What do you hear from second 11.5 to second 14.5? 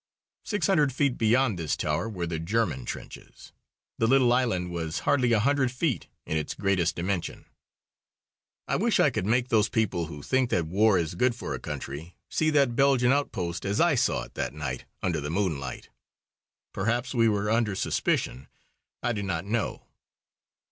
a country see that Belgian outpost as I saw it